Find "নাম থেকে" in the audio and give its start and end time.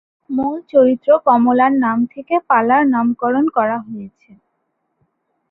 1.83-2.35